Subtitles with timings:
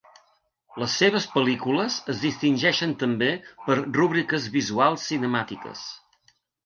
[0.83, 3.29] Les seves pel·lícules es distingeixen també
[3.67, 5.85] per rúbriques visuals cinemàtiques.